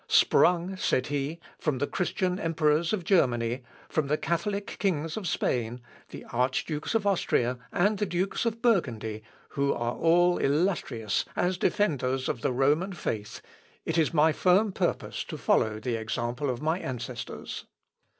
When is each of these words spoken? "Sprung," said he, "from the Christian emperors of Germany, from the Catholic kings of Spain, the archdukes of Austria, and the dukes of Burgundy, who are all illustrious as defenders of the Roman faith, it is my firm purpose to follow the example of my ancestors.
"Sprung," 0.07 0.75
said 0.77 1.05
he, 1.13 1.39
"from 1.59 1.77
the 1.77 1.85
Christian 1.85 2.39
emperors 2.39 2.91
of 2.91 3.03
Germany, 3.03 3.61
from 3.87 4.07
the 4.07 4.17
Catholic 4.17 4.77
kings 4.79 5.15
of 5.15 5.27
Spain, 5.27 5.79
the 6.09 6.25
archdukes 6.33 6.95
of 6.95 7.05
Austria, 7.05 7.59
and 7.71 7.99
the 7.99 8.07
dukes 8.07 8.43
of 8.43 8.63
Burgundy, 8.63 9.21
who 9.49 9.71
are 9.71 9.93
all 9.93 10.39
illustrious 10.39 11.23
as 11.35 11.59
defenders 11.59 12.27
of 12.27 12.41
the 12.41 12.51
Roman 12.51 12.93
faith, 12.93 13.41
it 13.85 13.99
is 13.99 14.11
my 14.11 14.31
firm 14.31 14.71
purpose 14.71 15.23
to 15.25 15.37
follow 15.37 15.79
the 15.79 15.97
example 15.97 16.49
of 16.49 16.63
my 16.63 16.79
ancestors. 16.79 17.65